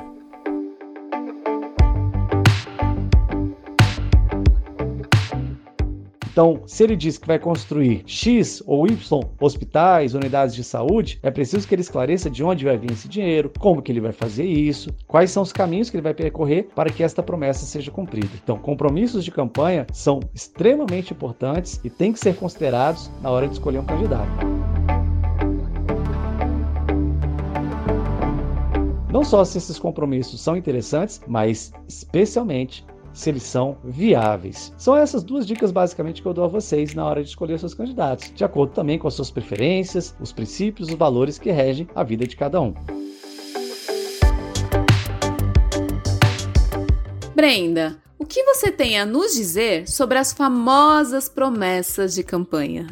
Então, 6.35 6.63
se 6.67 6.83
ele 6.83 6.97
diz 6.97 7.17
que 7.17 7.25
vai 7.25 7.39
construir 7.39 8.03
X 8.05 8.61
ou 8.67 8.85
Y 8.85 9.23
hospitais, 9.39 10.13
unidades 10.13 10.53
de 10.53 10.65
saúde, 10.65 11.17
é 11.23 11.31
preciso 11.31 11.65
que 11.65 11.73
ele 11.73 11.81
esclareça 11.81 12.29
de 12.29 12.43
onde 12.43 12.65
vai 12.65 12.77
vir 12.77 12.91
esse 12.91 13.07
dinheiro, 13.07 13.49
como 13.57 13.81
que 13.81 13.89
ele 13.89 14.01
vai 14.01 14.11
fazer 14.11 14.43
isso, 14.43 14.93
quais 15.07 15.31
são 15.31 15.41
os 15.41 15.53
caminhos 15.53 15.89
que 15.89 15.95
ele 15.95 16.03
vai 16.03 16.13
percorrer 16.13 16.67
para 16.75 16.89
que 16.89 17.01
esta 17.01 17.23
promessa 17.23 17.65
seja 17.65 17.89
cumprida. 17.89 18.27
Então, 18.43 18.57
compromissos 18.57 19.23
de 19.23 19.31
campanha 19.31 19.87
são 19.93 20.19
extremamente 20.33 21.13
importantes 21.13 21.79
e 21.85 21.89
têm 21.89 22.11
que 22.11 22.19
ser 22.19 22.35
considerados 22.35 23.09
na 23.21 23.31
hora 23.31 23.47
de 23.47 23.53
escolher 23.53 23.79
um 23.79 23.85
candidato. 23.85 24.29
Não 29.09 29.23
só 29.23 29.45
se 29.45 29.57
esses 29.57 29.79
compromissos 29.79 30.41
são 30.41 30.57
interessantes, 30.57 31.21
mas 31.25 31.71
especialmente 31.87 32.85
se 33.15 33.29
eles 33.29 33.43
são 33.43 33.77
viáveis. 33.83 34.73
São 34.77 34.95
essas 34.95 35.23
duas 35.23 35.47
dicas 35.47 35.71
basicamente 35.71 36.21
que 36.21 36.27
eu 36.27 36.33
dou 36.33 36.43
a 36.43 36.49
vocês 36.49 36.93
na 36.93 37.05
hora 37.05 37.23
de 37.23 37.29
escolher 37.29 37.57
seus 37.57 37.73
candidatos, 37.73 38.31
de 38.35 38.43
acordo 38.43 38.73
também 38.73 38.99
com 38.99 39.07
as 39.07 39.13
suas 39.13 39.31
preferências, 39.31 40.15
os 40.19 40.31
princípios, 40.31 40.89
os 40.89 40.95
valores 40.95 41.39
que 41.39 41.49
regem 41.49 41.87
a 41.95 42.03
vida 42.03 42.27
de 42.27 42.35
cada 42.35 42.61
um. 42.61 42.73
Brenda, 47.33 47.97
o 48.19 48.25
que 48.25 48.43
você 48.43 48.71
tem 48.71 48.99
a 48.99 49.05
nos 49.05 49.33
dizer 49.33 49.87
sobre 49.87 50.17
as 50.17 50.33
famosas 50.33 51.29
promessas 51.29 52.13
de 52.13 52.23
campanha? 52.23 52.87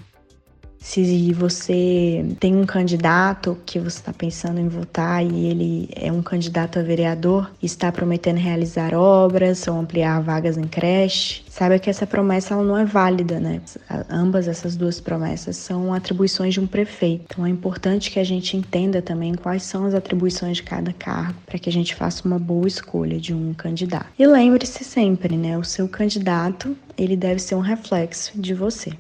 Se 0.84 1.32
você 1.32 2.36
tem 2.42 2.56
um 2.58 2.66
candidato 2.66 3.58
que 3.66 3.80
você 3.80 3.98
está 3.98 4.12
pensando 4.12 4.60
em 4.60 4.68
votar 4.68 5.26
e 5.26 5.46
ele 5.46 5.90
é 5.96 6.12
um 6.12 6.22
candidato 6.22 6.78
a 6.78 6.84
vereador 6.84 7.50
e 7.62 7.66
está 7.66 7.90
prometendo 7.90 8.36
realizar 8.36 8.94
obras 8.94 9.66
ou 9.66 9.80
ampliar 9.80 10.22
vagas 10.22 10.58
em 10.58 10.66
creche, 10.66 11.42
saiba 11.50 11.80
que 11.80 11.90
essa 11.90 12.06
promessa 12.06 12.54
ela 12.54 12.64
não 12.64 12.78
é 12.78 12.84
válida, 12.84 13.40
né? 13.40 13.62
Ambas 14.10 14.48
essas 14.48 14.76
duas 14.76 15.00
promessas 15.00 15.56
são 15.56 15.94
atribuições 15.94 16.54
de 16.54 16.60
um 16.60 16.68
prefeito. 16.68 17.26
Então 17.30 17.46
é 17.46 17.50
importante 17.50 18.12
que 18.12 18.20
a 18.20 18.24
gente 18.24 18.58
entenda 18.58 19.02
também 19.02 19.34
quais 19.36 19.64
são 19.64 19.86
as 19.86 19.96
atribuições 19.96 20.58
de 20.58 20.64
cada 20.64 20.92
cargo 20.92 21.40
para 21.46 21.58
que 21.58 21.70
a 21.70 21.74
gente 21.74 21.96
faça 21.96 22.28
uma 22.28 22.38
boa 22.38 22.68
escolha 22.68 23.18
de 23.18 23.34
um 23.34 23.54
candidato. 23.54 24.08
E 24.20 24.28
lembre-se 24.28 24.84
sempre, 24.84 25.38
né? 25.38 25.58
O 25.58 25.64
seu 25.64 25.88
candidato 25.88 26.76
ele 26.98 27.16
deve 27.16 27.40
ser 27.40 27.56
um 27.56 27.62
reflexo 27.62 28.40
de 28.40 28.54
você. 28.54 28.92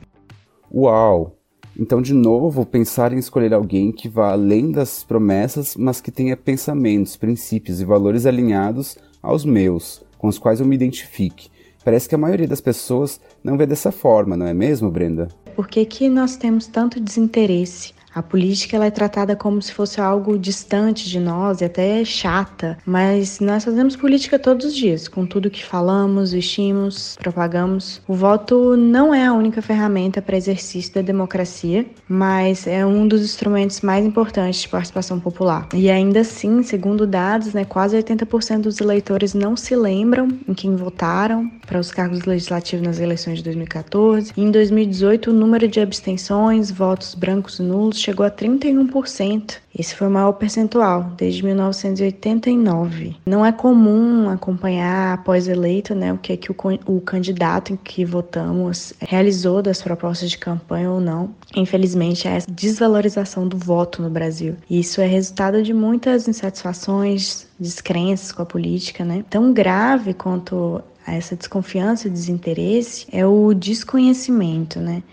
Uau! 0.73 1.42
Então, 1.77 2.01
de 2.01 2.13
novo, 2.13 2.65
pensar 2.65 3.13
em 3.13 3.17
escolher 3.17 3.53
alguém 3.53 3.91
que 3.91 4.07
vá 4.07 4.31
além 4.31 4.71
das 4.71 5.03
promessas, 5.03 5.75
mas 5.75 5.99
que 5.99 6.11
tenha 6.11 6.37
pensamentos, 6.37 7.17
princípios 7.17 7.81
e 7.81 7.85
valores 7.85 8.25
alinhados 8.25 8.97
aos 9.21 9.43
meus, 9.43 10.03
com 10.17 10.27
os 10.27 10.37
quais 10.37 10.59
eu 10.59 10.65
me 10.65 10.75
identifique. 10.75 11.49
Parece 11.83 12.07
que 12.07 12.15
a 12.15 12.17
maioria 12.17 12.47
das 12.47 12.61
pessoas 12.61 13.19
não 13.43 13.57
vê 13.57 13.65
dessa 13.65 13.91
forma, 13.91 14.37
não 14.37 14.45
é 14.45 14.53
mesmo, 14.53 14.89
Brenda? 14.89 15.27
por 15.55 15.67
que, 15.67 15.85
que 15.85 16.09
nós 16.09 16.35
temos 16.35 16.67
tanto 16.67 16.99
desinteresse 16.99 17.93
a 18.13 18.21
política 18.21 18.75
ela 18.75 18.85
é 18.85 18.91
tratada 18.91 19.35
como 19.35 19.61
se 19.61 19.73
fosse 19.73 19.99
algo 19.99 20.37
distante 20.37 21.09
de 21.09 21.19
nós 21.19 21.61
e 21.61 21.65
até 21.65 22.03
chata, 22.05 22.77
mas 22.85 23.39
nós 23.39 23.63
fazemos 23.63 23.95
política 23.95 24.37
todos 24.37 24.67
os 24.67 24.75
dias, 24.75 25.07
com 25.07 25.25
tudo 25.25 25.49
que 25.49 25.63
falamos, 25.63 26.31
vestimos, 26.31 27.15
propagamos. 27.19 28.01
O 28.07 28.13
voto 28.13 28.77
não 28.77 29.13
é 29.13 29.25
a 29.25 29.33
única 29.33 29.61
ferramenta 29.61 30.21
para 30.21 30.37
exercício 30.37 30.93
da 30.93 31.01
democracia, 31.01 31.85
mas 32.07 32.67
é 32.67 32.85
um 32.85 33.07
dos 33.07 33.21
instrumentos 33.21 33.81
mais 33.81 34.05
importantes 34.05 34.61
de 34.61 34.69
participação 34.69 35.19
popular. 35.19 35.67
E 35.73 35.89
ainda 35.89 36.19
assim, 36.19 36.61
segundo 36.61 37.07
dados, 37.07 37.53
né, 37.53 37.65
quase 37.65 37.97
80% 37.97 38.61
dos 38.61 38.79
eleitores 38.79 39.33
não 39.33 39.57
se 39.57 39.75
lembram 39.75 40.27
em 40.47 40.53
quem 40.53 40.75
votaram 40.75 41.49
para 41.65 41.79
os 41.79 41.91
cargos 41.91 42.25
legislativos 42.25 42.85
nas 42.85 42.99
eleições 42.99 43.37
de 43.37 43.43
2014. 43.45 44.33
E 44.35 44.41
em 44.41 44.51
2018, 44.51 45.31
o 45.31 45.33
número 45.33 45.67
de 45.67 45.79
abstenções, 45.79 46.69
votos 46.69 47.15
brancos 47.15 47.59
e 47.59 47.63
nulos 47.63 48.02
chegou 48.03 48.25
a 48.25 48.31
31%. 48.31 49.55
Esse 49.77 49.95
foi 49.95 50.07
o 50.07 50.11
maior 50.11 50.33
percentual 50.33 51.11
desde 51.17 51.43
1989. 51.43 53.15
Não 53.25 53.45
é 53.45 53.51
comum 53.51 54.29
acompanhar 54.29 55.13
após 55.13 55.47
eleito 55.47 55.95
né, 55.95 56.13
o 56.13 56.17
que 56.17 56.33
é 56.33 56.37
que 56.37 56.51
o, 56.51 56.55
o 56.85 57.01
candidato 57.01 57.73
em 57.73 57.75
que 57.75 58.05
votamos 58.05 58.93
realizou 58.99 59.61
das 59.61 59.81
propostas 59.81 60.29
de 60.29 60.37
campanha 60.37 60.91
ou 60.91 60.99
não. 60.99 61.33
Infelizmente, 61.55 62.27
é 62.27 62.35
essa 62.35 62.51
desvalorização 62.51 63.47
do 63.47 63.57
voto 63.57 64.01
no 64.01 64.09
Brasil. 64.09 64.55
E 64.69 64.79
isso 64.79 65.01
é 65.01 65.07
resultado 65.07 65.63
de 65.63 65.73
muitas 65.73 66.27
insatisfações, 66.27 67.47
descrenças 67.59 68.31
com 68.31 68.41
a 68.41 68.45
política, 68.45 69.03
né? 69.03 69.23
Tão 69.29 69.53
grave 69.53 70.13
quanto 70.13 70.81
essa 71.05 71.35
desconfiança 71.35 72.07
e 72.07 72.11
desinteresse 72.11 73.07
é 73.11 73.25
o 73.25 73.53
desconhecimento, 73.53 74.79
né? 74.79 75.03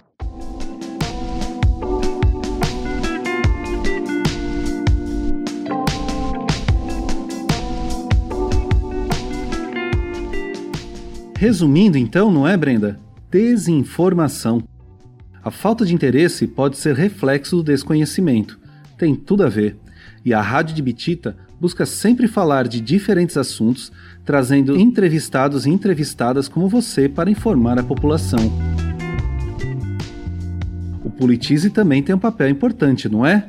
Resumindo, 11.40 11.96
então, 11.96 12.30
não 12.30 12.46
é, 12.46 12.54
Brenda? 12.54 13.00
Desinformação. 13.30 14.62
A 15.42 15.50
falta 15.50 15.86
de 15.86 15.94
interesse 15.94 16.46
pode 16.46 16.76
ser 16.76 16.94
reflexo 16.94 17.56
do 17.56 17.62
desconhecimento. 17.62 18.60
Tem 18.98 19.14
tudo 19.14 19.42
a 19.42 19.48
ver. 19.48 19.78
E 20.22 20.34
a 20.34 20.42
Rádio 20.42 20.74
de 20.74 20.82
Bitita 20.82 21.34
busca 21.58 21.86
sempre 21.86 22.28
falar 22.28 22.68
de 22.68 22.78
diferentes 22.78 23.38
assuntos, 23.38 23.90
trazendo 24.22 24.78
entrevistados 24.78 25.64
e 25.64 25.70
entrevistadas 25.70 26.46
como 26.46 26.68
você 26.68 27.08
para 27.08 27.30
informar 27.30 27.78
a 27.78 27.82
população. 27.82 28.52
O 31.02 31.08
Politize 31.08 31.70
também 31.70 32.02
tem 32.02 32.14
um 32.14 32.18
papel 32.18 32.50
importante, 32.50 33.08
não 33.08 33.24
é? 33.24 33.48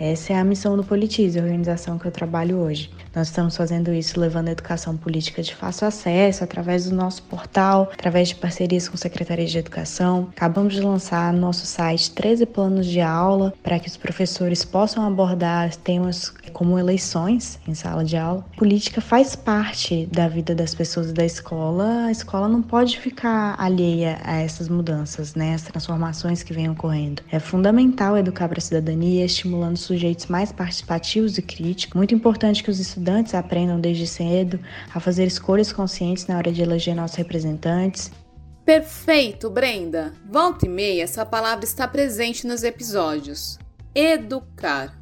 Essa 0.00 0.32
é 0.32 0.38
a 0.38 0.44
missão 0.44 0.74
do 0.74 0.82
Politize, 0.82 1.38
a 1.38 1.42
organização 1.42 1.98
que 1.98 2.06
eu 2.06 2.10
trabalho 2.10 2.56
hoje. 2.56 2.90
Nós 3.16 3.28
estamos 3.28 3.56
fazendo 3.56 3.94
isso 3.94 4.20
levando 4.20 4.48
a 4.48 4.52
educação 4.52 4.94
política 4.94 5.42
de 5.42 5.54
fácil 5.54 5.86
acesso 5.86 6.44
através 6.44 6.84
do 6.84 6.94
nosso 6.94 7.22
portal, 7.22 7.88
através 7.90 8.28
de 8.28 8.34
parcerias 8.34 8.90
com 8.90 8.96
secretarias 8.98 9.50
de 9.50 9.56
educação. 9.56 10.28
Acabamos 10.36 10.74
de 10.74 10.82
lançar 10.82 11.32
no 11.32 11.40
nosso 11.40 11.64
site 11.64 12.10
13 12.10 12.44
planos 12.44 12.84
de 12.84 13.00
aula 13.00 13.54
para 13.62 13.78
que 13.78 13.88
os 13.88 13.96
professores 13.96 14.66
possam 14.66 15.02
abordar 15.02 15.74
temas 15.76 16.30
como 16.52 16.78
eleições 16.78 17.58
em 17.66 17.74
sala 17.74 18.04
de 18.04 18.18
aula. 18.18 18.44
política 18.58 19.00
faz 19.00 19.34
parte 19.34 20.06
da 20.12 20.28
vida 20.28 20.54
das 20.54 20.74
pessoas 20.74 21.10
da 21.10 21.24
escola. 21.24 22.04
A 22.06 22.12
escola 22.12 22.48
não 22.48 22.60
pode 22.60 23.00
ficar 23.00 23.54
alheia 23.58 24.18
a 24.24 24.36
essas 24.36 24.68
mudanças, 24.68 25.34
né, 25.34 25.54
as 25.54 25.62
transformações 25.62 26.42
que 26.42 26.52
vêm 26.52 26.68
ocorrendo. 26.68 27.22
É 27.32 27.38
fundamental 27.38 28.18
educar 28.18 28.46
para 28.46 28.58
a 28.58 28.60
cidadania, 28.60 29.24
estimulando 29.24 29.78
sujeitos 29.78 30.26
mais 30.26 30.52
participativos 30.52 31.38
e 31.38 31.42
críticos. 31.42 31.96
Muito 31.96 32.14
importante 32.14 32.62
que 32.62 32.70
os 32.70 32.78
estudantes 32.78 33.05
estudantes 33.06 33.34
aprendam 33.34 33.80
desde 33.80 34.06
cedo 34.06 34.58
a 34.92 34.98
fazer 34.98 35.26
escolhas 35.26 35.72
conscientes 35.72 36.26
na 36.26 36.36
hora 36.36 36.50
de 36.50 36.60
eleger 36.60 36.94
nossos 36.94 37.16
representantes. 37.16 38.10
Perfeito, 38.64 39.48
Brenda! 39.48 40.12
Volta 40.28 40.66
e 40.66 40.68
meia, 40.68 41.04
essa 41.04 41.24
palavra 41.24 41.64
está 41.64 41.86
presente 41.86 42.48
nos 42.48 42.64
episódios. 42.64 43.58
Educar. 43.94 44.92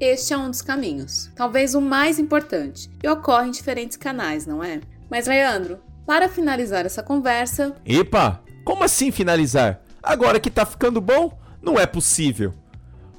Este 0.00 0.32
é 0.32 0.38
um 0.38 0.48
dos 0.48 0.62
caminhos, 0.62 1.30
talvez 1.36 1.74
o 1.74 1.82
mais 1.82 2.18
importante, 2.18 2.88
e 3.02 3.08
ocorre 3.08 3.48
em 3.48 3.50
diferentes 3.50 3.98
canais, 3.98 4.46
não 4.46 4.64
é? 4.64 4.80
Mas, 5.10 5.26
Leandro, 5.26 5.78
para 6.06 6.30
finalizar 6.30 6.86
essa 6.86 7.02
conversa. 7.02 7.76
Epa! 7.84 8.40
Como 8.64 8.82
assim 8.82 9.10
finalizar? 9.10 9.82
Agora 10.02 10.40
que 10.40 10.50
tá 10.50 10.64
ficando 10.64 11.02
bom? 11.02 11.38
Não 11.60 11.78
é 11.78 11.84
possível. 11.84 12.54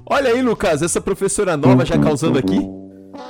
Olha 0.03 0.31
aí, 0.31 0.41
Lucas, 0.41 0.81
essa 0.81 0.99
professora 0.99 1.55
nova 1.55 1.85
já 1.85 1.99
causando 1.99 2.39
aqui. 2.39 2.59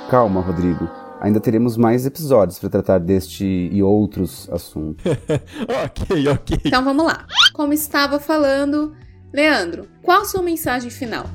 Calma, 0.08 0.40
Rodrigo 0.40 1.01
ainda 1.22 1.38
teremos 1.38 1.76
mais 1.76 2.04
episódios 2.04 2.58
para 2.58 2.68
tratar 2.68 2.98
deste 2.98 3.44
e 3.44 3.80
outros 3.80 4.48
assuntos. 4.50 5.04
ok, 5.84 6.28
ok. 6.28 6.58
Então 6.64 6.84
vamos 6.84 7.06
lá. 7.06 7.26
Como 7.52 7.72
estava 7.72 8.18
falando, 8.18 8.92
Leandro, 9.32 9.86
qual 10.02 10.24
sua 10.24 10.42
mensagem 10.42 10.90
final? 10.90 11.26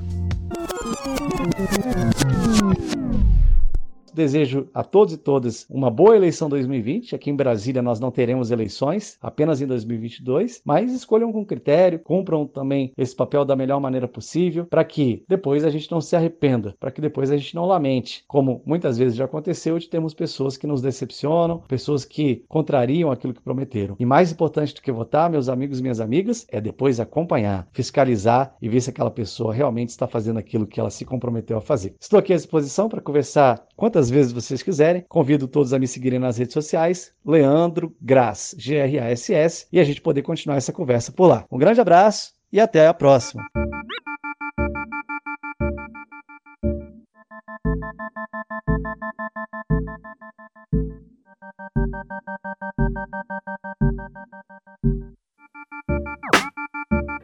Desejo 4.18 4.68
a 4.74 4.84
todos 4.84 5.14
e 5.14 5.18
todas 5.18 5.68
uma 5.70 5.92
boa 5.92 6.16
eleição 6.16 6.50
2020. 6.50 7.14
Aqui 7.14 7.30
em 7.30 7.36
Brasília 7.36 7.84
nós 7.84 8.00
não 8.00 8.10
teremos 8.10 8.50
eleições, 8.50 9.16
apenas 9.22 9.62
em 9.62 9.68
2022, 9.68 10.64
mas 10.66 10.92
escolham 10.92 11.32
com 11.32 11.46
critério, 11.46 12.00
cumpram 12.00 12.48
também 12.48 12.92
esse 12.98 13.16
papel 13.16 13.46
da 13.46 13.56
melhor 13.56 13.80
maneira 13.80 14.08
possível, 14.08 14.66
para 14.66 14.84
que 14.84 15.24
depois 15.28 15.64
a 15.64 15.70
gente 15.70 15.92
não 15.92 16.02
se 16.02 16.16
arrependa, 16.16 16.76
para 16.80 16.90
que 16.90 17.00
depois 17.00 17.30
a 17.30 17.38
gente 17.38 17.54
não 17.54 17.68
lamente, 17.68 18.24
como 18.28 18.60
muitas 18.66 18.98
vezes 18.98 19.16
já 19.16 19.26
aconteceu 19.26 19.78
de 19.78 19.88
termos 19.88 20.16
pessoas 20.16 20.58
que 20.58 20.66
nos 20.66 20.82
decepcionam, 20.82 21.60
pessoas 21.68 22.04
que 22.04 22.44
contrariam 22.48 23.12
aquilo 23.12 23.36
que 23.36 23.42
prometeram. 23.44 23.96
E 24.00 24.06
mais 24.06 24.32
importante 24.32 24.74
do 24.74 24.82
que 24.82 24.92
votar, 24.92 25.30
meus 25.30 25.48
amigos 25.48 25.78
e 25.78 25.84
minhas 25.84 26.00
amigas, 26.00 26.48
é 26.50 26.60
depois 26.60 27.00
acompanhar, 27.00 27.68
fiscalizar 27.72 28.56
e 28.60 28.68
ver 28.68 28.82
se 28.82 28.90
aquela 28.90 29.12
pessoa 29.12 29.54
realmente 29.54 29.90
está 29.90 30.08
fazendo 30.08 30.40
aquilo 30.40 30.66
que 30.66 30.80
ela 30.80 30.90
se 30.90 31.06
comprometeu 31.06 31.56
a 31.60 31.62
fazer. 31.62 31.94
Estou 32.00 32.18
aqui 32.18 32.34
à 32.34 32.36
disposição 32.36 32.90
para 32.90 33.00
conversar 33.00 33.64
quantas 33.76 34.07
quantas 34.08 34.10
vezes 34.10 34.32
vocês 34.32 34.64
quiserem. 34.64 35.06
Convido 35.08 35.48
todos 35.48 35.74
a 35.74 35.80
me 35.80 35.88
seguirem 35.88 36.20
nas 36.20 36.38
redes 36.38 36.54
sociais, 36.54 37.12
Leandro 37.26 37.96
Gras, 38.02 38.56
G-R-A-S-S, 38.58 39.68
e 39.72 39.80
a 39.80 39.84
gente 39.84 40.02
poder 40.02 40.22
continuar 40.22 40.58
essa 40.58 40.74
conversa 40.74 41.12
por 41.12 41.28
lá. 41.28 41.46
Um 41.52 41.58
grande 41.58 41.82
abraço 41.82 42.32
e 42.52 42.60
até 42.60 42.88
a 42.88 42.94
próxima. 42.94 43.44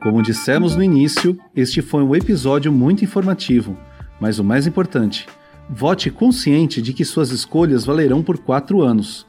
Como 0.02 0.22
dissemos 0.22 0.76
no 0.76 0.84
início, 0.84 1.40
este 1.56 1.82
foi 1.82 2.04
um 2.04 2.14
episódio 2.14 2.72
muito 2.72 3.06
informativo, 3.06 3.78
mas 4.20 4.38
o 4.38 4.44
mais 4.44 4.68
importante, 4.68 5.26
Vote 5.70 6.12
consciente 6.12 6.82
de 6.82 6.94
que 6.94 7.06
suas 7.06 7.32
escolhas 7.32 7.86
valerão 7.86 8.22
por 8.22 8.38
quatro 8.38 8.82
anos. 8.82 9.26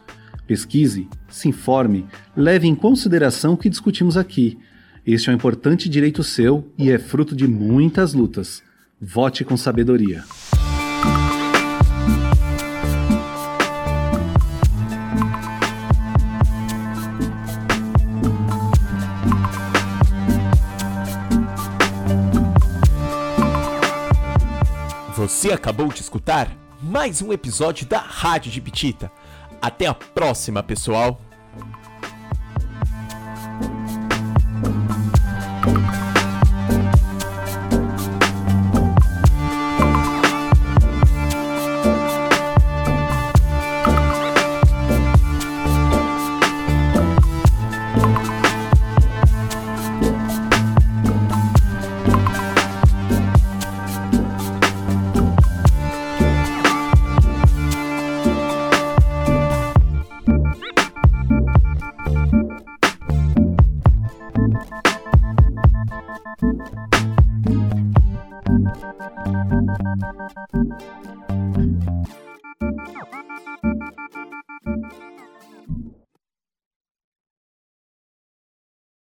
Pesquise, 0.47 1.09
se 1.29 1.49
informe, 1.49 2.07
leve 2.37 2.67
em 2.67 2.75
consideração 2.75 3.55
o 3.55 3.57
que 3.57 3.71
discutimos 3.71 4.17
aqui. 4.17 4.59
Este 5.07 5.31
é 5.31 5.33
um 5.33 5.37
importante 5.37 5.89
direito 5.89 6.23
seu 6.23 6.71
e 6.77 6.91
é 6.91 6.99
fruto 6.99 7.35
de 7.35 7.47
muitas 7.47 8.15
lutas. 8.15 8.63
Vote 9.01 9.45
com 9.45 9.57
sabedoria. 9.57 10.25
Você 25.25 25.53
acabou 25.53 25.89
de 25.89 26.03
escutar 26.03 26.55
mais 26.83 27.23
um 27.23 27.33
episódio 27.33 27.87
da 27.87 27.97
Rádio 27.97 28.53
de 28.53 28.61
Pitita. 28.61 29.11
Até 29.59 29.87
a 29.87 29.95
próxima, 29.95 30.63
pessoal! 30.63 31.19